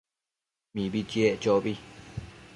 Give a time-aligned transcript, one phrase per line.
[0.73, 1.73] Mibi chiec chobi